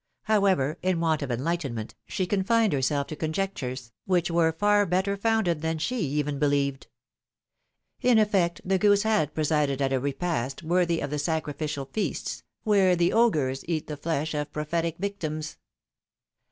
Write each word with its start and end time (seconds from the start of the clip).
However, 0.23 0.79
in 0.81 0.99
want 0.99 1.21
of 1.21 1.29
enlightenment, 1.29 1.93
she 2.07 2.25
confined 2.25 2.73
herself 2.73 3.05
to 3.05 3.15
conjectures, 3.15 3.91
which 4.05 4.31
were 4.31 4.51
far 4.51 4.87
better 4.87 5.15
founded 5.15 5.61
than 5.61 5.77
she 5.77 5.99
even 5.99 6.39
believed. 6.39 6.87
In 8.01 8.17
effect, 8.17 8.61
the 8.65 8.79
goose 8.79 9.03
had 9.03 9.35
presided 9.35 9.79
at 9.79 9.93
a 9.93 9.99
repast 9.99 10.63
worthy 10.63 11.01
of 11.01 11.11
the 11.11 11.19
sacrificial 11.19 11.85
feasts, 11.85 12.41
where 12.63 12.95
the 12.95 13.13
augurs 13.13 13.63
eat 13.67 13.85
the 13.85 13.95
flesh 13.95 14.33
of 14.33 14.51
pro 14.51 14.65
phetic 14.65 14.97
victims. 14.97 15.57